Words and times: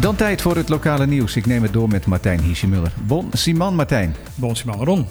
Dan 0.00 0.16
tijd 0.16 0.42
voor 0.42 0.56
het 0.56 0.68
lokale 0.68 1.06
nieuws. 1.06 1.36
Ik 1.36 1.46
neem 1.46 1.62
het 1.62 1.72
door 1.72 1.88
met 1.88 2.06
Martijn 2.06 2.40
Hiesjemuller. 2.40 2.92
Bon 3.06 3.28
Simon 3.32 3.74
Martijn. 3.74 4.14
Bon 4.34 4.56
Simon 4.56 4.84
Ron. 4.84 5.06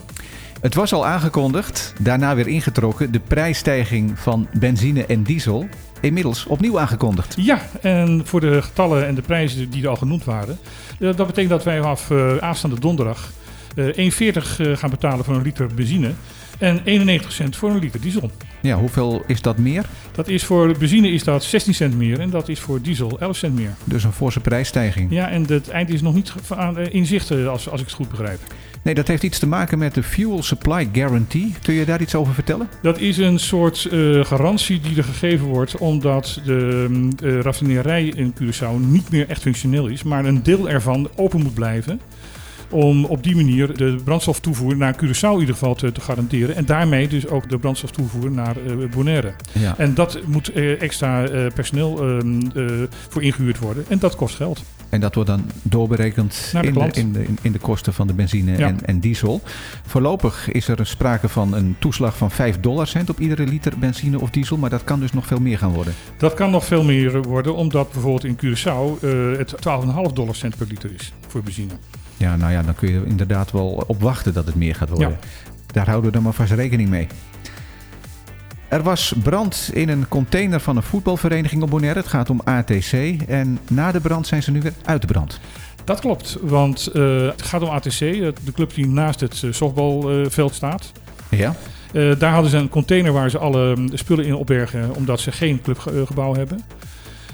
Het 0.61 0.75
was 0.75 0.93
al 0.93 1.05
aangekondigd, 1.05 1.93
daarna 1.99 2.35
weer 2.35 2.47
ingetrokken. 2.47 3.11
De 3.11 3.19
prijsstijging 3.19 4.19
van 4.19 4.47
benzine 4.53 5.05
en 5.05 5.23
diesel. 5.23 5.67
Inmiddels 6.01 6.45
opnieuw 6.45 6.79
aangekondigd. 6.79 7.35
Ja, 7.37 7.61
en 7.81 8.21
voor 8.25 8.39
de 8.39 8.61
getallen 8.61 9.07
en 9.07 9.15
de 9.15 9.21
prijzen 9.21 9.69
die 9.69 9.83
er 9.83 9.89
al 9.89 9.95
genoemd 9.95 10.23
waren. 10.23 10.57
eh, 10.99 11.15
Dat 11.15 11.27
betekent 11.27 11.49
dat 11.49 11.63
wij 11.63 11.77
vanaf 11.81 12.11
eh, 12.11 12.37
aanstaande 12.37 12.79
donderdag 12.79 13.31
1,40 13.75 13.75
eh, 13.77 14.77
gaan 14.77 14.89
betalen 14.89 15.25
voor 15.25 15.35
een 15.35 15.41
liter 15.41 15.67
benzine. 15.75 16.11
En 16.57 16.81
91 16.83 17.31
cent 17.31 17.55
voor 17.55 17.69
een 17.69 17.79
liter 17.79 18.01
diesel. 18.01 18.31
Ja, 18.61 18.77
hoeveel 18.77 19.23
is 19.27 19.41
dat 19.41 19.57
meer? 19.57 19.85
Dat 20.11 20.27
is 20.27 20.43
voor 20.43 20.77
benzine 20.77 21.11
is 21.11 21.23
dat 21.23 21.43
16 21.43 21.73
cent 21.73 21.97
meer 21.97 22.19
en 22.19 22.29
dat 22.29 22.49
is 22.49 22.59
voor 22.59 22.81
diesel 22.81 23.19
11 23.19 23.37
cent 23.37 23.55
meer. 23.55 23.73
Dus 23.83 24.03
een 24.03 24.13
forse 24.13 24.39
prijsstijging. 24.39 25.11
Ja, 25.11 25.29
en 25.29 25.45
het 25.45 25.69
eind 25.69 25.89
is 25.89 26.01
nog 26.01 26.13
niet 26.13 26.33
eh, 26.49 26.77
in 26.89 27.05
zicht 27.05 27.31
eh, 27.31 27.47
als, 27.47 27.69
als 27.69 27.79
ik 27.79 27.85
het 27.85 27.95
goed 27.95 28.09
begrijp. 28.09 28.39
Nee, 28.83 28.93
dat 28.93 29.07
heeft 29.07 29.23
iets 29.23 29.39
te 29.39 29.47
maken 29.47 29.77
met 29.77 29.93
de 29.93 30.03
Fuel 30.03 30.43
Supply 30.43 30.89
Guarantee. 30.91 31.53
Kun 31.61 31.73
je 31.73 31.85
daar 31.85 32.01
iets 32.01 32.15
over 32.15 32.33
vertellen? 32.33 32.69
Dat 32.81 32.99
is 32.99 33.17
een 33.17 33.39
soort 33.39 33.85
eh, 33.85 34.25
garantie 34.25 34.79
die 34.79 34.97
er 34.97 35.03
gegeven 35.03 35.45
wordt 35.45 35.77
omdat 35.77 36.41
de 36.45 36.87
eh, 37.23 37.39
raffinerij 37.39 38.05
in 38.05 38.33
Curaçao 38.33 38.79
niet 38.79 39.11
meer 39.11 39.29
echt 39.29 39.41
functioneel 39.41 39.87
is, 39.87 40.03
maar 40.03 40.25
een 40.25 40.43
deel 40.43 40.69
ervan 40.69 41.09
open 41.15 41.41
moet 41.41 41.53
blijven. 41.53 42.01
Om 42.71 43.05
op 43.05 43.23
die 43.23 43.35
manier 43.35 43.77
de 43.77 43.95
brandstoftoevoer 44.03 44.77
naar 44.77 44.95
Curaçao 44.95 45.33
in 45.33 45.39
ieder 45.39 45.53
geval 45.53 45.75
te, 45.75 45.91
te 45.91 46.01
garanderen. 46.01 46.55
En 46.55 46.65
daarmee 46.65 47.07
dus 47.07 47.27
ook 47.27 47.49
de 47.49 47.57
brandstoftoevoer 47.57 48.31
naar 48.31 48.55
eh, 48.65 48.89
Bonaire. 48.89 49.33
Ja. 49.51 49.77
En 49.77 49.93
dat 49.93 50.19
moet 50.25 50.51
eh, 50.51 50.81
extra 50.81 51.23
eh, 51.27 51.45
personeel 51.53 52.01
ehm, 52.01 52.41
eh, 52.55 52.65
voor 53.09 53.23
ingehuurd 53.23 53.59
worden. 53.59 53.85
En 53.87 53.99
dat 53.99 54.15
kost 54.15 54.35
geld. 54.35 54.63
En 54.89 54.99
dat 54.99 55.15
wordt 55.15 55.29
dan 55.29 55.45
doorberekend 55.61 56.49
de 56.51 56.61
in, 56.61 56.73
de, 56.73 56.89
in, 56.93 57.11
de, 57.11 57.25
in, 57.41 57.51
de 57.51 57.59
kosten 57.59 57.93
van 57.93 58.07
de 58.07 58.13
benzine 58.13 58.57
Ja. 58.57 58.67
en, 58.67 58.85
en 58.85 58.99
diesel. 58.99 59.41
Voorlopig 59.85 60.51
is 60.51 60.67
er 60.67 60.85
sprake 60.85 61.29
van 61.29 61.53
een 61.53 61.75
toeslag 61.79 62.17
van 62.17 62.31
5 62.31 62.59
dollarcent 62.59 63.09
op 63.09 63.19
iedere 63.19 63.45
liter 63.45 63.73
benzine 63.79 64.21
of 64.21 64.29
diesel. 64.29 64.57
Maar 64.57 64.69
dat 64.69 64.83
kan 64.83 64.99
dus 64.99 65.13
nog 65.13 65.25
veel 65.25 65.39
meer 65.39 65.57
gaan 65.57 65.71
worden. 65.71 65.93
Dat 66.17 66.33
kan 66.33 66.51
nog 66.51 66.65
veel 66.65 66.83
meer 66.83 67.21
worden, 67.21 67.55
omdat 67.55 67.91
bijvoorbeeld 67.91 68.23
in 68.23 68.35
Curaçao 68.35 69.03
eh, 69.03 69.37
het 69.37 69.55
12,5 70.07 70.13
dollar 70.13 70.35
cent 70.35 70.57
per 70.57 70.67
liter 70.67 70.91
is 70.93 71.13
voor 71.27 71.43
benzine. 71.43 71.73
Ja, 72.21 72.35
nou 72.35 72.51
ja, 72.51 72.61
dan 72.61 72.75
kun 72.75 72.91
je 72.91 73.01
inderdaad 73.05 73.51
wel 73.51 73.83
op 73.87 74.01
wachten 74.01 74.33
dat 74.33 74.45
het 74.45 74.55
meer 74.55 74.75
gaat 74.75 74.89
worden. 74.89 75.17
Daar 75.73 75.85
houden 75.85 76.05
we 76.05 76.15
dan 76.15 76.23
maar 76.23 76.33
vast 76.33 76.51
rekening 76.51 76.89
mee. 76.89 77.07
Er 78.67 78.83
was 78.83 79.13
brand 79.23 79.69
in 79.73 79.89
een 79.89 80.07
container 80.07 80.59
van 80.59 80.75
een 80.77 80.83
voetbalvereniging 80.83 81.63
op 81.63 81.69
Bonaire. 81.69 81.99
Het 81.99 82.07
gaat 82.09 82.29
om 82.29 82.41
ATC. 82.43 82.91
En 83.27 83.59
na 83.69 83.91
de 83.91 83.99
brand 83.99 84.27
zijn 84.27 84.43
ze 84.43 84.51
nu 84.51 84.61
weer 84.61 84.73
uit 84.85 85.01
de 85.01 85.07
brand. 85.07 85.39
Dat 85.83 85.99
klopt, 85.99 86.37
want 86.41 86.87
eh, 86.87 87.25
het 87.27 87.41
gaat 87.41 87.61
om 87.61 87.69
ATC, 87.69 87.99
het- 87.99 88.39
de 88.45 88.51
club 88.53 88.73
die 88.73 88.87
naast 88.87 89.19
het 89.19 89.41
eh, 89.43 89.51
softbalveld 89.51 90.53
staat. 90.55 90.91
Ja? 91.29 91.55
Eh, 91.93 92.11
daar 92.19 92.31
hadden 92.33 92.51
ze 92.51 92.57
een 92.57 92.69
container 92.69 93.11
waar 93.11 93.29
ze 93.29 93.37
alle 93.37 93.75
mm, 93.75 93.89
spullen 93.97 94.25
in 94.25 94.35
opbergen, 94.35 94.95
omdat 94.95 95.19
ze 95.19 95.31
geen 95.31 95.61
clubgebouw 95.61 96.35
hebben. 96.35 96.61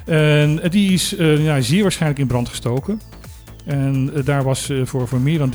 En 0.06 0.62
eh, 0.64 0.72
die 0.72 0.92
is 0.94 1.16
eh, 1.16 1.44
ja, 1.44 1.62
zeer 1.62 1.82
waarschijnlijk 1.82 2.22
in 2.22 2.28
brand 2.28 2.50
gestoken. 2.50 3.02
En 3.68 4.12
eh, 4.16 4.26
daar 4.26 4.44
was 4.44 4.70
eh, 4.70 4.78
voor, 4.84 5.08
voor 5.08 5.20
meer 5.20 5.38
dan 5.38 5.54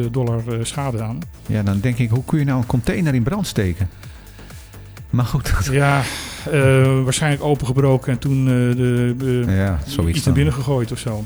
30.000 0.00 0.10
dollar 0.10 0.42
eh, 0.48 0.58
schade 0.62 1.02
aan. 1.02 1.18
Ja, 1.46 1.62
dan 1.62 1.80
denk 1.80 1.98
ik, 1.98 2.10
hoe 2.10 2.24
kun 2.24 2.38
je 2.38 2.44
nou 2.44 2.58
een 2.58 2.66
container 2.66 3.14
in 3.14 3.22
brand 3.22 3.46
steken? 3.46 3.88
Maar 5.10 5.24
goed, 5.24 5.52
dat- 5.54 5.68
Ja, 5.72 6.02
waarschijnlijk 7.04 7.44
opengebroken 7.44 8.12
en 8.12 8.18
toen 8.18 8.38
eh, 8.38 8.76
de, 8.76 9.44
ja, 9.46 9.78
iets 10.06 10.24
naar 10.24 10.34
binnen 10.34 10.54
gegooid 10.54 10.92
of 10.92 10.98
zo. 10.98 11.24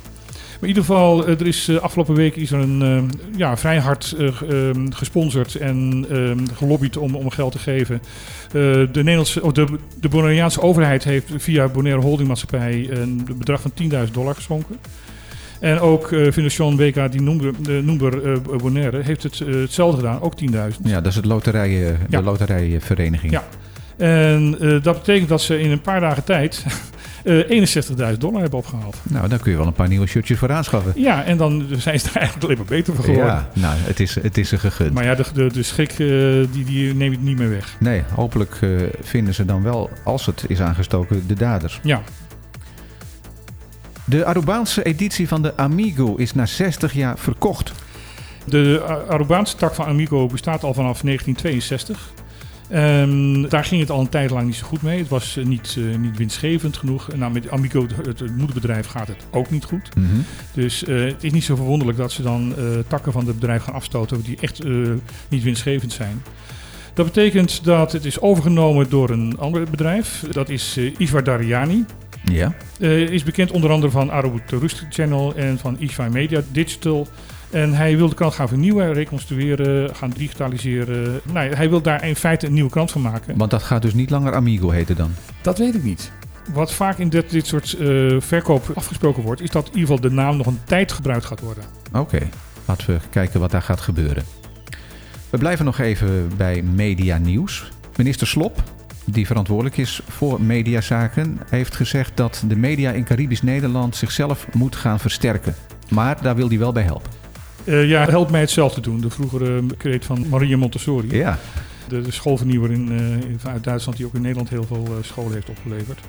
Maar 0.60 0.68
in 0.68 0.76
ieder 0.76 0.84
geval, 0.84 1.28
er 1.28 1.46
is 1.46 1.80
afgelopen 1.80 2.14
week 2.14 2.36
is 2.36 2.50
er 2.50 2.58
een 2.60 3.10
ja, 3.36 3.56
vrij 3.56 3.78
hard 3.78 4.14
eh, 4.18 4.26
ehm, 4.68 4.90
gesponsord 4.90 5.54
en 5.54 6.06
ehm, 6.10 6.46
gelobbyd 6.54 6.96
om, 6.96 7.14
om 7.14 7.30
geld 7.30 7.52
te 7.52 7.58
geven. 7.58 8.02
De, 8.52 8.88
Nederlandse, 8.92 9.42
of 9.42 9.52
de, 9.52 9.78
de 10.00 10.08
Bonaireaanse 10.08 10.60
overheid 10.60 11.04
heeft 11.04 11.26
via 11.36 11.68
Bonaire 11.68 12.00
Holding 12.02 12.28
Maatschappij 12.28 12.88
een 12.90 13.26
bedrag 13.38 13.60
van 13.60 13.72
10.000 14.06 14.12
dollar 14.12 14.34
geschonken. 14.34 14.76
En 15.60 15.80
ook 15.80 16.12
eh 16.12 16.32
Fondation 16.32 16.76
WK 16.76 17.12
die 17.12 17.22
Noember, 17.22 17.52
de 17.62 17.80
Noember 17.84 18.32
eh, 18.32 18.56
Bonaire 18.58 19.02
heeft 19.02 19.22
het, 19.22 19.40
eh, 19.40 19.54
hetzelfde 19.54 19.96
gedaan, 19.96 20.20
ook 20.20 20.36
10.000. 20.36 20.80
Ja, 20.84 21.00
dat 21.00 21.06
is 21.06 21.16
het 21.16 21.24
loterijen, 21.24 21.98
Ja. 22.08 22.18
de 22.18 22.22
loterijvereniging. 22.24 23.32
Ja. 23.32 23.42
En 23.96 24.56
eh, 24.60 24.82
dat 24.82 24.94
betekent 24.94 25.28
dat 25.28 25.40
ze 25.42 25.60
in 25.60 25.70
een 25.70 25.80
paar 25.80 26.00
dagen 26.00 26.24
tijd 26.24 26.64
eh 27.24 27.48
61.000 28.12 28.18
dollar 28.18 28.40
hebben 28.40 28.58
opgehaald. 28.58 28.96
Nou, 29.02 29.28
daar 29.28 29.38
kun 29.38 29.50
je 29.50 29.56
wel 29.56 29.66
een 29.66 29.72
paar 29.72 29.88
nieuwe 29.88 30.06
shirtjes 30.06 30.38
voor 30.38 30.52
aanschaffen. 30.52 30.92
Ja, 30.96 31.24
en 31.24 31.36
dan 31.36 31.66
zijn 31.76 32.00
ze 32.00 32.08
er 32.08 32.16
eigenlijk 32.16 32.44
alleen 32.44 32.56
maar 32.56 32.76
beter 32.76 32.94
voor 32.94 33.04
geworden. 33.04 33.32
Ja, 33.32 33.48
nou, 33.52 33.74
het 33.78 34.00
is, 34.00 34.14
het 34.14 34.38
is 34.38 34.52
er 34.52 34.58
gegund. 34.58 34.92
Maar 34.92 35.04
ja, 35.04 35.14
de, 35.14 35.24
de, 35.34 35.84
eh, 35.88 36.52
die, 36.54 36.64
die 36.64 36.94
neem 36.94 37.12
ik 37.12 37.20
niet 37.20 37.38
meer 37.38 37.50
weg. 37.50 37.76
Nee, 37.80 38.02
hopelijk 38.14 38.58
eh, 38.60 38.70
vinden 39.02 39.34
ze 39.34 39.44
dan 39.44 39.62
wel, 39.62 39.90
als 40.04 40.26
het 40.26 40.44
is 40.48 40.60
aangestoken, 40.60 41.24
de 41.26 41.34
daders. 41.34 41.80
Ja, 41.82 42.02
De 44.08 44.24
Arubaanse 44.24 44.82
editie 44.82 45.28
van 45.28 45.42
de 45.42 45.56
Amigo 45.56 46.14
is 46.14 46.34
na 46.34 46.46
60 46.46 46.92
jaar 46.92 47.18
verkocht. 47.18 47.72
de 48.44 48.82
Arubaanse 49.08 49.56
tak 49.56 49.74
van 49.74 49.86
Amigo 49.86 50.26
bestaat 50.26 50.62
al 50.62 50.74
vanaf 50.74 51.02
1962. 51.02 52.12
Ehm, 52.68 53.48
daar 53.48 53.64
ging 53.64 53.80
het 53.80 53.90
al 53.90 54.00
een 54.00 54.08
tijd 54.08 54.30
lang 54.30 54.46
niet 54.46 54.54
zo 54.54 54.66
goed 54.66 54.82
mee. 54.82 54.98
Het 54.98 55.08
was 55.08 55.36
eh, 55.36 55.44
niet, 55.44 55.76
eh, 55.78 55.98
niet 55.98 56.16
winstgevend 56.16 56.76
genoeg. 56.76 57.08
Nou, 57.16 57.32
met 57.32 57.50
Amigo, 57.50 57.86
het, 57.96 58.18
het 58.18 58.36
moederbedrijf, 58.36 58.86
gaat 58.86 59.08
het 59.08 59.26
ook 59.30 59.50
niet 59.50 59.64
goed. 59.64 59.96
Mhm. 59.96 60.06
Dus 60.54 60.84
eh, 60.84 61.04
het 61.04 61.24
is 61.24 61.32
niet 61.32 61.44
zo 61.44 61.56
verwonderlijk 61.56 61.98
dat 61.98 62.12
ze 62.12 62.22
dan 62.22 62.54
takken 62.88 63.12
van 63.12 63.26
het 63.26 63.34
bedrijf 63.34 63.62
gaan 63.62 63.74
afstoten 63.74 64.22
die 64.22 64.36
echt 64.40 64.62
niet 65.28 65.42
winstgevend 65.42 65.92
zijn. 65.92 66.22
Dat 66.94 67.06
betekent 67.06 67.64
dat 67.64 67.92
het 67.92 68.04
is 68.04 68.20
overgenomen 68.20 68.90
door 68.90 69.10
een 69.10 69.38
ander 69.38 69.70
bedrijf. 69.70 70.24
Dat 70.30 70.48
is 70.48 70.76
Iswar 70.98 71.24
Dariani. 71.24 71.84
Ja, 72.32 72.54
Eh, 72.80 73.00
is 73.00 73.22
bekend 73.22 73.50
onder 73.50 73.70
andere 73.70 73.92
van 73.92 74.10
Arabu 74.12 74.40
Tourist 74.46 74.84
Channel 74.90 75.34
en 75.34 75.58
van 75.58 75.76
Ishwa 75.78 76.08
Media 76.08 76.40
Digital. 76.52 77.08
En 77.50 77.72
hij 77.72 77.96
wil 77.96 78.08
de 78.08 78.14
krant 78.14 78.34
gaan 78.34 78.48
vernieuwen, 78.48 78.92
reconstrueren, 78.92 79.94
gaan 79.94 80.10
digitaliseren. 80.16 81.20
Nou, 81.32 81.54
hij 81.54 81.70
wil 81.70 81.80
daar 81.82 82.06
in 82.06 82.16
feite 82.16 82.46
een 82.46 82.52
nieuwe 82.52 82.70
krant 82.70 82.90
van 82.90 83.00
maken. 83.02 83.36
want 83.36 83.50
dat 83.50 83.62
gaat 83.62 83.82
dus 83.82 83.94
niet 83.94 84.10
langer 84.10 84.34
Amigo 84.34 84.70
heten 84.70 84.96
dan. 84.96 85.10
Dat 85.42 85.58
weet 85.58 85.74
ik 85.74 85.82
niet. 85.82 86.12
Wat 86.52 86.72
vaak 86.72 86.98
in 86.98 87.08
dit, 87.08 87.30
dit 87.30 87.46
soort 87.46 87.72
eh, 87.72 88.16
verkoop 88.18 88.70
afgesproken 88.74 89.22
wordt, 89.22 89.40
is 89.40 89.50
dat 89.50 89.66
in 89.66 89.78
ieder 89.78 89.86
geval 89.94 90.08
de 90.10 90.14
naam 90.14 90.36
nog 90.36 90.46
een 90.46 90.60
tijd 90.64 90.92
gebruikt 90.92 91.24
gaat 91.24 91.40
worden. 91.40 91.64
Oké, 91.92 92.28
laten 92.64 92.86
we 92.86 92.98
kijken 93.10 93.40
wat 93.40 93.50
daar 93.50 93.62
gaat 93.62 93.80
gebeuren. 93.80 94.24
We 95.30 95.38
blijven 95.38 95.64
nog 95.64 95.78
even 95.78 96.30
bij 96.36 96.62
media 96.62 97.18
nieuws. 97.18 97.70
Minister 97.96 98.26
Slop, 98.26 98.62
die 99.06 99.26
verantwoordelijk 99.26 99.76
is 99.76 100.00
voor 100.08 100.42
mediazaken, 100.42 101.40
heeft 101.48 101.74
gezegd 101.74 102.16
dat 102.16 102.44
de 102.48 102.56
media 102.56 102.90
in 102.90 103.04
Caribisch 103.04 103.42
Nederland 103.42 103.96
zichzelf 103.96 104.46
moet 104.52 104.76
gaan 104.76 105.00
versterken. 105.00 105.54
Maar 105.88 106.22
daar 106.22 106.36
wil 106.36 106.48
hij 106.48 106.58
wel 106.58 106.72
bij 106.72 106.82
helpen. 106.82 107.10
Eh, 107.64 107.88
ja, 107.88 108.04
help 108.04 108.30
mij 108.30 108.40
het 108.40 108.50
zelf 108.50 108.74
te 108.74 108.80
doen. 108.80 109.00
De 109.00 109.10
vroegere 109.10 109.62
kreet 109.76 110.04
van 110.04 110.28
Maria 110.28 110.56
Montessori. 110.56 111.16
Ja, 111.16 111.38
De, 111.88 112.00
de 112.00 112.12
schoolvernieuwer 112.12 112.70
in, 112.70 112.92
eh, 112.92 113.36
vanuit 113.38 113.64
Duitsland, 113.64 113.96
die 113.96 114.06
ook 114.06 114.14
in 114.14 114.20
Nederland 114.20 114.48
heel 114.48 114.64
veel 114.64 114.84
eh, 114.84 114.92
scholen 115.00 115.32
heeft 115.32 115.48
opgeleverd. 115.48 116.00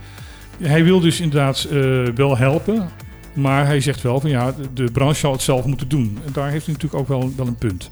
Hij 0.61 0.83
wil 0.83 0.99
dus 0.99 1.19
inderdaad 1.19 1.67
wel 2.15 2.37
helpen, 2.37 2.89
maar 3.33 3.65
hij 3.65 3.81
zegt 3.81 4.01
wel 4.01 4.19
van 4.19 4.29
ja, 4.29 4.51
de, 4.51 4.73
de 4.73 4.91
branche 4.91 5.19
zal 5.19 5.31
het 5.31 5.41
zelf 5.41 5.65
moeten 5.65 5.87
doen. 5.87 6.17
En 6.25 6.33
daar 6.33 6.49
heeft 6.49 6.65
hij 6.65 6.73
natuurlijk 6.73 7.01
ook 7.01 7.07
wel, 7.07 7.33
wel 7.35 7.47
een 7.47 7.55
punt. 7.55 7.89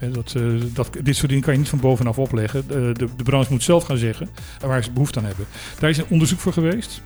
Dat, 0.00 0.34
eh, 0.36 0.42
dat, 0.72 0.90
dit 1.02 1.16
soort 1.16 1.28
dingen 1.28 1.44
kan 1.44 1.52
je 1.52 1.58
niet 1.58 1.68
van 1.68 1.80
bovenaf 1.80 2.18
opleggen. 2.18 2.68
De, 2.68 2.92
de 3.16 3.22
branche 3.24 3.52
moet 3.52 3.62
zelf 3.62 3.84
gaan 3.84 3.96
zeggen 3.96 4.28
waar 4.60 4.84
ze 4.84 4.90
behoefte 4.90 5.18
aan 5.18 5.24
hebben. 5.24 5.46
Daar 5.78 5.90
is 5.90 5.98
een 5.98 6.04
onderzoek 6.08 6.38
voor 6.38 6.52
geweest. 6.52 7.02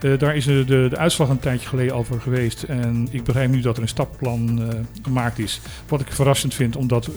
Eh, 0.00 0.18
daar 0.18 0.36
is 0.36 0.46
eh, 0.46 0.66
de, 0.66 0.86
de 0.90 0.96
uitslag 0.96 1.28
een 1.28 1.38
tijdje 1.38 1.68
geleden 1.68 1.94
al 1.94 2.04
voor 2.04 2.20
geweest. 2.20 2.62
En 2.62 3.08
ik 3.10 3.24
begrijp 3.24 3.50
nu 3.50 3.60
dat 3.60 3.76
er 3.76 3.82
een 3.82 3.88
stappenplan 3.88 4.72
gemaakt 5.02 5.38
is. 5.38 5.60
Wat 5.88 6.00
ik 6.00 6.12
verrassend 6.12 6.54
vind, 6.54 6.76
omdat 6.76 7.10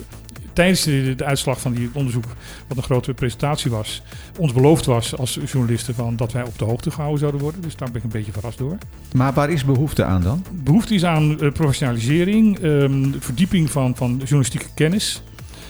tijdens 0.57 0.83
de, 0.83 1.15
de 1.15 1.25
uitslag 1.25 1.61
van 1.61 1.73
die 1.73 1.89
onderzoek, 1.93 2.25
wat 2.67 2.77
een 2.77 2.83
grote 2.83 3.13
presentatie 3.13 3.71
was, 3.71 4.01
ons 4.37 4.53
beloofd 4.53 4.85
was 4.85 5.17
als 5.17 5.39
journalisten 5.45 5.95
van 5.95 6.15
dat 6.15 6.31
wij 6.31 6.43
op 6.43 6.57
de 6.59 6.65
hoogte 6.65 6.91
gehouden 6.91 7.19
zouden 7.19 7.41
worden. 7.41 7.61
Dus 7.61 7.75
daar 7.75 7.87
ben 7.87 7.97
ik 7.97 8.03
een 8.03 8.09
beetje 8.09 8.31
verrast 8.31 8.57
door. 8.57 8.77
maar 9.13 9.33
waar 9.33 9.49
is 9.49 9.65
behoefte 9.65 10.03
aan 10.03 10.21
dan? 10.21 10.43
Behoefte 10.51 10.93
is 10.93 11.05
aan 11.05 11.41
eh, 11.41 11.51
professionalisering, 11.51 12.59
ehm, 12.59 13.11
verdieping 13.19 13.71
van, 13.71 13.95
van 13.95 14.17
journalistieke 14.17 14.65
kennis. 14.73 15.21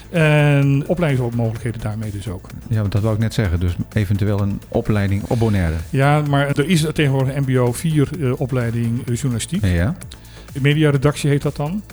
En 0.10 0.84
opleidingsmogelijkheden 0.88 1.81
daarmee 1.81 2.12
dus 2.12 2.28
ook. 2.28 2.50
Ja, 2.68 2.80
want 2.80 2.92
dat 2.92 3.01
wou 3.01 3.13
ik 3.13 3.19
net 3.19 3.34
zeggen. 3.34 3.60
Dus 3.60 3.75
eventueel 3.94 4.42
een 4.42 4.62
opleiding 4.68 5.24
op 5.24 5.39
Bonaire. 5.39 5.75
Ja, 5.89 6.22
maar 6.30 6.48
er 6.48 6.69
is 6.69 6.86
tegenwoordig 6.94 7.36
een 7.36 7.44
MBO 7.48 7.74
4 7.74 8.10
eh, 8.22 8.39
opleiding 8.39 9.07
eh, 9.07 9.16
journalistiek. 9.16 9.66
Ja. 9.66 9.95
Mediaredactie 10.62 11.30
heet 11.30 11.42
dat 11.42 11.56
dan. 11.56 11.84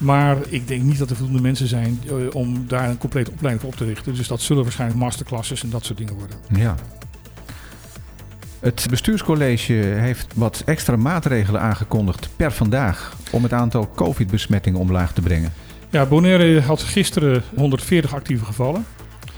Maar 0.00 0.36
ik 0.48 0.68
denk 0.68 0.82
niet 0.82 0.98
dat 0.98 1.10
er 1.10 1.16
voldoende 1.16 1.42
mensen 1.42 1.68
zijn 1.68 2.00
eh, 2.06 2.14
om 2.32 2.64
daar 2.66 2.88
een 2.88 2.98
complete 2.98 3.30
opleiding 3.30 3.60
voor 3.62 3.72
op 3.72 3.78
te 3.78 3.84
richten. 3.84 4.14
Dus 4.14 4.28
dat 4.28 4.40
zullen 4.40 4.62
waarschijnlijk 4.62 5.00
masterclasses 5.00 5.62
en 5.62 5.70
dat 5.70 5.84
soort 5.84 5.98
dingen 5.98 6.14
worden. 6.14 6.36
Ja. 6.54 6.74
Het 8.60 8.86
bestuurscollege 8.90 9.72
heeft 9.72 10.26
wat 10.34 10.62
extra 10.66 10.96
maatregelen 10.96 11.60
aangekondigd 11.60 12.28
per 12.36 12.52
vandaag 12.52 13.16
om 13.30 13.42
het 13.42 13.52
aantal 13.52 13.90
COVID-besmettingen 13.94 14.80
omlaag 14.80 15.12
te 15.12 15.20
brengen. 15.20 15.52
Ja, 15.90 16.06
Bonaire 16.06 16.60
had 16.60 16.82
gisteren 16.82 17.42
140 17.54 18.14
actieve 18.14 18.44
gevallen. 18.44 18.84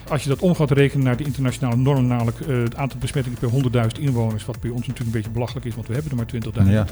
Als 0.08 0.22
je 0.22 0.28
dat 0.28 0.38
om 0.38 0.54
gaat 0.54 0.70
rekenen 0.70 1.04
naar 1.04 1.16
de 1.16 1.24
internationale 1.24 1.76
norm, 1.76 2.06
namelijk 2.06 2.40
uh, 2.40 2.62
het 2.62 2.76
aantal 2.76 2.98
besmettingen 2.98 3.38
per 3.38 3.50
100.000 3.96 4.00
inwoners, 4.00 4.44
wat 4.44 4.60
bij 4.60 4.70
ons 4.70 4.80
natuurlijk 4.80 5.06
een 5.06 5.12
beetje 5.12 5.30
belachelijk 5.30 5.66
is, 5.66 5.74
want 5.74 5.86
we 5.86 5.92
hebben 5.94 6.10
er 6.10 6.16
maar 6.16 6.64
20.000. 6.66 6.70
Ja. 6.70 6.86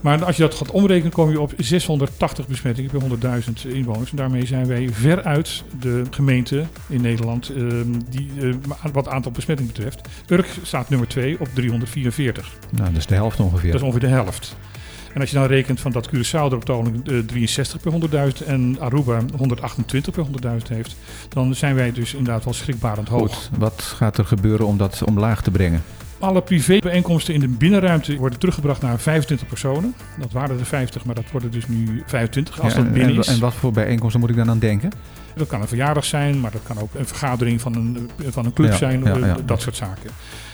Maar 0.00 0.24
als 0.24 0.36
je 0.36 0.42
dat 0.42 0.54
gaat 0.54 0.70
omrekenen, 0.70 1.12
kom 1.12 1.30
je 1.30 1.40
op 1.40 1.52
680 1.56 2.46
besmettingen 2.46 2.90
per 2.90 3.00
100.000 3.66 3.72
inwoners. 3.72 4.10
En 4.10 4.16
daarmee 4.16 4.46
zijn 4.46 4.66
wij 4.66 4.88
veruit 4.92 5.64
de 5.80 6.02
gemeente 6.10 6.64
in 6.88 7.00
Nederland 7.00 7.50
uh, 7.50 7.80
die, 8.08 8.30
uh, 8.38 8.54
wat 8.92 9.08
aantal 9.08 9.32
besmettingen 9.32 9.72
betreft. 9.72 10.08
Urk 10.28 10.48
staat 10.62 10.88
nummer 10.88 11.08
2 11.08 11.40
op 11.40 11.48
344. 11.54 12.52
Nou, 12.70 12.88
dat 12.88 12.98
is 12.98 13.06
de 13.06 13.14
helft 13.14 13.40
ongeveer. 13.40 13.70
Dat 13.70 13.80
is 13.80 13.86
ongeveer 13.86 14.08
de 14.08 14.14
helft. 14.14 14.56
En 15.16 15.22
als 15.22 15.30
je 15.30 15.36
dan 15.36 15.46
rekent 15.46 15.80
van 15.80 15.92
dat 15.92 16.08
Curaçao 16.08 16.32
er 16.32 16.54
op 16.54 17.04
de 17.04 17.24
63 17.24 17.80
per 17.80 17.92
100.000 18.42 18.46
en 18.46 18.76
Aruba 18.80 19.20
128 19.36 20.14
per 20.14 20.26
100.000 20.26 20.68
heeft, 20.68 20.96
dan 21.28 21.54
zijn 21.54 21.74
wij 21.74 21.92
dus 21.92 22.14
inderdaad 22.14 22.44
wel 22.44 22.52
schrikbarend 22.52 23.08
hoog. 23.08 23.34
Goed, 23.34 23.50
wat 23.58 23.82
gaat 23.82 24.18
er 24.18 24.24
gebeuren 24.24 24.66
om 24.66 24.76
dat 24.76 25.02
omlaag 25.04 25.42
te 25.42 25.50
brengen? 25.50 25.82
Alle 26.18 26.42
privébijeenkomsten 26.42 27.34
in 27.34 27.40
de 27.40 27.48
binnenruimte 27.48 28.16
worden 28.16 28.38
teruggebracht 28.38 28.82
naar 28.82 28.98
25 28.98 29.46
personen. 29.48 29.94
Dat 30.18 30.32
waren 30.32 30.58
er 30.58 30.66
50, 30.66 31.04
maar 31.04 31.14
dat 31.14 31.24
worden 31.32 31.50
dus 31.50 31.68
nu 31.68 32.02
25 32.06 32.60
als 32.60 32.74
ja, 32.74 32.82
dat 32.82 32.92
binnen 32.92 33.16
is. 33.16 33.26
En 33.28 33.40
wat 33.40 33.54
voor 33.54 33.72
bijeenkomsten 33.72 34.20
moet 34.20 34.30
ik 34.30 34.36
dan 34.36 34.50
aan 34.50 34.58
denken? 34.58 34.90
Dat 35.34 35.46
kan 35.46 35.60
een 35.60 35.68
verjaardag 35.68 36.04
zijn, 36.04 36.40
maar 36.40 36.50
dat 36.50 36.60
kan 36.66 36.78
ook 36.78 36.94
een 36.94 37.06
vergadering 37.06 37.60
van 37.60 37.74
een, 37.74 38.10
van 38.30 38.44
een 38.44 38.52
club 38.52 38.70
Ja, 38.70 38.76
zijn, 38.76 39.04
ja, 39.04 39.14
eh, 39.16 39.34
dat 39.44 39.60
soort 39.60 39.76
zaken. 39.76 40.10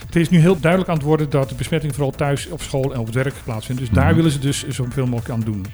Het 0.06 0.16
is 0.16 0.28
nu 0.30 0.38
heel 0.38 0.60
duidelijk 0.60 0.90
aan 0.90 0.96
het 0.96 1.06
worden 1.06 1.30
dat 1.30 1.48
de 1.48 1.54
besmetting 1.54 1.94
vooral 1.94 2.10
thuis, 2.10 2.48
op 2.48 2.62
school 2.62 2.92
en 2.92 2.98
op 2.98 3.06
het 3.06 3.14
werk 3.14 3.34
plaatsvindt. 3.44 3.80
Dus 3.80 3.90
daar 3.90 4.06
Mhm. 4.06 4.14
willen 4.14 4.30
ze 4.30 4.38
dus 4.38 4.68
zoveel 4.68 5.06
mogelijk 5.06 5.30
aan 5.34 5.40
doen. 5.52 5.66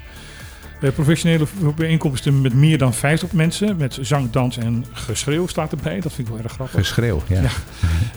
Eh, 0.81 0.91
professionele 0.91 1.45
bijeenkomsten 1.75 2.41
met 2.41 2.53
meer 2.53 2.77
dan 2.77 2.93
50 2.93 3.31
mensen, 3.31 3.77
met 3.77 3.97
zang, 4.01 4.29
dans 4.31 4.57
en 4.57 4.85
geschreeuw 4.91 5.47
staat 5.47 5.71
erbij. 5.71 5.99
Dat 5.99 6.13
vind 6.13 6.27
ik 6.27 6.33
wel 6.33 6.43
erg 6.43 6.53
grappig. 6.53 6.79
Geschreeuw, 6.79 7.21
ja. 7.27 7.41
Ja. 7.41 7.49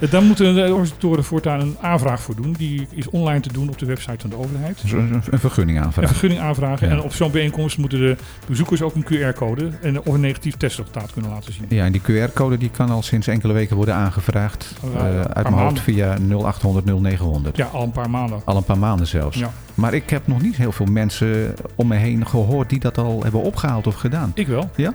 Eh, 0.00 0.10
Daar 0.10 0.22
moeten 0.22 0.54
de 0.54 0.60
organisatoren 0.72 1.24
voortaan 1.24 1.60
een 1.60 1.76
aanvraag 1.80 2.20
voor 2.22 2.36
doen. 2.36 2.52
Die 2.58 2.86
is 2.90 3.08
online 3.10 3.40
te 3.40 3.52
doen 3.52 3.68
op 3.68 3.78
de 3.78 3.86
website 3.86 4.16
van 4.18 4.30
de 4.30 4.36
overheid. 4.36 4.82
Dus 4.82 4.92
een, 4.92 5.22
een 5.30 5.38
vergunning 5.38 5.78
Een 5.78 5.84
aanvragen. 5.84 6.10
vergunning 6.10 6.40
aanvragen. 6.40 6.86
Ja. 6.88 6.92
En 6.94 7.02
op 7.02 7.14
zo'n 7.14 7.30
bijeenkomst 7.30 7.78
moeten 7.78 7.98
de 7.98 8.16
bezoekers 8.46 8.82
ook 8.82 8.94
een 8.94 9.04
QR-code 9.04 9.70
en 9.82 10.00
of 10.00 10.14
een 10.14 10.20
negatief 10.20 10.56
testresultaat 10.56 11.12
kunnen 11.12 11.30
laten 11.30 11.52
zien. 11.52 11.64
Ja, 11.68 11.84
en 11.84 11.92
die 11.92 12.00
QR-code 12.00 12.58
die 12.58 12.70
kan 12.70 12.90
al 12.90 13.02
sinds 13.02 13.26
enkele 13.26 13.52
weken 13.52 13.76
worden 13.76 13.94
aangevraagd. 13.94 14.74
Een 14.82 14.96
uit 14.98 15.32
mijn 15.34 15.44
hoofd 15.46 15.54
maanden. 15.54 15.82
via 15.82 16.16
0800 16.18 16.84
0900. 17.00 17.56
Ja, 17.56 17.66
al 17.66 17.82
een 17.82 17.92
paar 17.92 18.10
maanden. 18.10 18.42
Al 18.44 18.56
een 18.56 18.64
paar 18.64 18.78
maanden 18.78 19.06
zelfs. 19.06 19.38
Ja. 19.38 19.52
Maar 19.74 19.94
ik 19.94 20.10
heb 20.10 20.26
nog 20.26 20.42
niet 20.42 20.56
heel 20.56 20.72
veel 20.72 20.86
mensen 20.86 21.54
om 21.74 21.86
me 21.88 21.96
heen 21.96 22.26
gehoord 22.26 22.70
die 22.70 22.78
dat 22.80 22.98
al 22.98 23.22
hebben 23.22 23.42
opgehaald 23.42 23.86
of 23.86 23.94
gedaan. 23.94 24.32
Ik 24.34 24.46
wel. 24.46 24.70
Ja? 24.76 24.92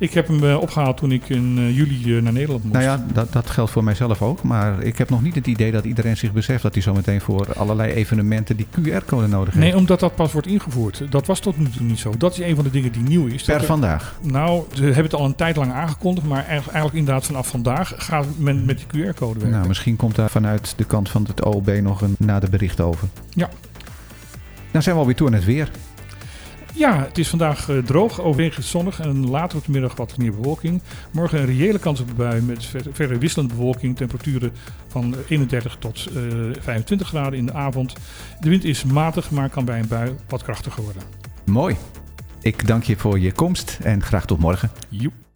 Ik 0.00 0.14
heb 0.14 0.26
hem 0.26 0.44
eh, 0.44 0.60
opgehaald 0.60 0.96
toen 0.96 1.12
ik 1.12 1.28
in 1.28 1.54
eh, 1.58 1.76
juli 1.76 2.16
eh, 2.16 2.22
naar 2.22 2.32
Nederland 2.32 2.62
moest. 2.62 2.74
Nou 2.74 2.84
ja, 2.86 3.04
dat, 3.12 3.32
dat 3.32 3.50
geldt 3.50 3.70
voor 3.70 3.84
mijzelf 3.84 4.22
ook. 4.22 4.42
Maar 4.42 4.82
ik 4.82 4.98
heb 4.98 5.10
nog 5.10 5.22
niet 5.22 5.34
het 5.34 5.46
idee 5.46 5.72
dat 5.72 5.84
iedereen 5.84 6.16
zich 6.16 6.32
beseft 6.32 6.62
dat 6.62 6.72
hij 6.72 6.82
zometeen 6.82 7.20
voor 7.20 7.46
allerlei 7.56 7.92
evenementen 7.92 8.56
die 8.56 8.66
QR-code 8.80 9.26
nodig 9.26 9.54
heeft. 9.54 9.66
Nee, 9.66 9.76
omdat 9.76 10.00
dat 10.00 10.14
pas 10.14 10.32
wordt 10.32 10.46
ingevoerd. 10.46 11.02
Dat 11.10 11.26
was 11.26 11.40
tot 11.40 11.58
nu 11.58 11.70
toe 11.70 11.82
niet 11.86 11.98
zo. 11.98 12.12
Dat 12.18 12.32
is 12.32 12.38
een 12.38 12.54
van 12.54 12.64
de 12.64 12.70
dingen 12.70 12.92
die 12.92 13.02
nieuw 13.02 13.26
is. 13.26 13.42
per 13.42 13.54
er- 13.54 13.64
vandaag. 13.64 14.18
Nou, 14.22 14.62
ze 14.72 14.82
hebben 14.82 15.02
het 15.02 15.14
al 15.14 15.24
een 15.24 15.34
tijd 15.34 15.56
lang 15.56 15.72
aangekondigd, 15.72 16.26
maar 16.26 16.38
eigenlijk 16.44 16.66
eigenlijk 16.66 16.96
inderdaad 16.96 17.26
vanaf 17.26 17.48
vandaag 17.48 17.92
gaat 17.96 18.26
men 18.36 18.64
met 18.64 18.78
die 18.78 18.86
QR-code 18.86 19.38
werken. 19.38 19.56
Nou, 19.56 19.68
misschien 19.68 19.96
komt 19.96 20.14
daar 20.14 20.30
vanuit 20.30 20.74
de 20.76 20.84
kant 20.84 21.08
van 21.08 21.24
het 21.28 21.44
OLB 21.44 21.80
nog 21.82 22.00
een 22.02 22.16
nader 22.18 22.50
bericht 22.50 22.80
over. 22.80 23.08
Ja. 23.30 23.48
Nou 24.70 24.82
zijn 24.82 24.94
we 24.94 25.00
alweer 25.00 25.16
toe 25.16 25.26
aan 25.26 25.32
het 25.32 25.44
weer. 25.44 25.70
Ja, 26.74 27.04
het 27.04 27.18
is 27.18 27.28
vandaag 27.28 27.68
eh, 27.68 27.78
droog, 27.78 28.20
overwegend 28.20 28.64
zonnig 28.64 29.00
en 29.00 29.28
later 29.30 29.58
op 29.58 29.64
de 29.64 29.70
middag 29.70 29.96
wat 29.96 30.16
meer 30.18 30.30
bewolking. 30.30 30.82
Morgen 31.12 31.38
een 31.40 31.46
reële 31.46 31.78
kans 31.78 32.00
op 32.00 32.08
een 32.08 32.16
bui 32.16 32.42
met 32.42 32.64
ver- 32.64 32.86
verre 32.92 33.18
wisselende 33.18 33.54
bewolking. 33.54 33.96
Temperaturen 33.96 34.52
van 34.88 35.14
eh, 35.14 35.20
31 35.28 35.76
tot 35.78 36.06
eh, 36.06 36.22
25 36.60 37.08
graden 37.08 37.38
in 37.38 37.46
de 37.46 37.52
avond. 37.52 37.94
De 38.40 38.48
wind 38.48 38.64
is 38.64 38.84
matig, 38.84 39.30
maar 39.30 39.50
kan 39.50 39.64
bij 39.64 39.78
een 39.78 39.88
bui 39.88 40.14
wat 40.28 40.42
krachtiger 40.42 40.82
worden. 40.82 41.02
Mooi. 41.44 41.76
Ik 42.40 42.66
dank 42.66 42.82
je 42.82 42.96
voor 42.96 43.18
je 43.18 43.32
komst 43.32 43.78
en 43.82 44.02
graag 44.02 44.26
tot 44.26 44.38
morgen. 44.38 44.70
Joep. 44.88 45.27